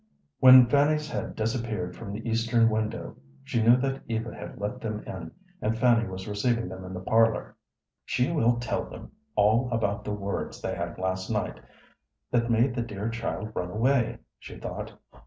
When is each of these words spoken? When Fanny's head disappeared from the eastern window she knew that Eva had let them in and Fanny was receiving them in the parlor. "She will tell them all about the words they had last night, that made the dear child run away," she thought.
When 0.39 0.65
Fanny's 0.67 1.07
head 1.11 1.35
disappeared 1.35 1.95
from 1.95 2.11
the 2.11 2.27
eastern 2.27 2.71
window 2.71 3.17
she 3.43 3.61
knew 3.61 3.77
that 3.77 4.01
Eva 4.07 4.33
had 4.33 4.57
let 4.59 4.81
them 4.81 5.01
in 5.01 5.29
and 5.61 5.77
Fanny 5.77 6.07
was 6.09 6.27
receiving 6.27 6.67
them 6.69 6.83
in 6.83 6.95
the 6.95 7.01
parlor. 7.01 7.55
"She 8.03 8.31
will 8.31 8.59
tell 8.59 8.85
them 8.89 9.11
all 9.35 9.69
about 9.71 10.03
the 10.03 10.11
words 10.11 10.59
they 10.59 10.73
had 10.73 10.97
last 10.97 11.29
night, 11.29 11.59
that 12.31 12.49
made 12.49 12.73
the 12.73 12.81
dear 12.81 13.09
child 13.09 13.51
run 13.53 13.69
away," 13.69 14.17
she 14.39 14.57
thought. 14.57 14.91